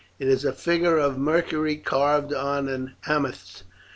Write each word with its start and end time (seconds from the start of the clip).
It 0.17 0.27
is 0.27 0.43
a 0.43 0.51
figure 0.51 0.97
of 0.97 1.19
Mercury 1.19 1.77
carved 1.77 2.33
on 2.33 2.67
an 2.67 2.95
amethyst. 3.05 3.61